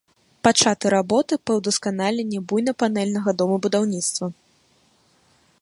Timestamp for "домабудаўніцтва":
3.43-4.25